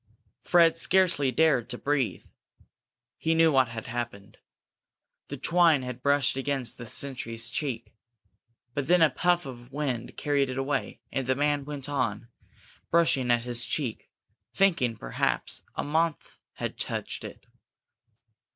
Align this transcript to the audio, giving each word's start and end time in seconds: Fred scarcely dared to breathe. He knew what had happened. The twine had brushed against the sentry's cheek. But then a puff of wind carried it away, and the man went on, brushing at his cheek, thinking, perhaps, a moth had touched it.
Fred 0.41 0.79
scarcely 0.79 1.31
dared 1.31 1.69
to 1.69 1.77
breathe. 1.77 2.25
He 3.19 3.35
knew 3.35 3.51
what 3.51 3.67
had 3.67 3.85
happened. 3.85 4.39
The 5.27 5.37
twine 5.37 5.83
had 5.83 6.01
brushed 6.01 6.35
against 6.35 6.79
the 6.79 6.87
sentry's 6.87 7.51
cheek. 7.51 7.93
But 8.73 8.87
then 8.87 9.03
a 9.03 9.11
puff 9.11 9.45
of 9.45 9.71
wind 9.71 10.17
carried 10.17 10.49
it 10.49 10.57
away, 10.57 11.01
and 11.11 11.27
the 11.27 11.35
man 11.35 11.65
went 11.65 11.87
on, 11.87 12.29
brushing 12.89 13.29
at 13.29 13.43
his 13.43 13.63
cheek, 13.63 14.09
thinking, 14.55 14.97
perhaps, 14.97 15.61
a 15.75 15.83
moth 15.83 16.39
had 16.53 16.79
touched 16.79 17.23
it. 17.23 17.45